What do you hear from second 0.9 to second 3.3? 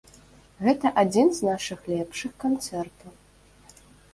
адзін з нашых лепшых канцэртаў.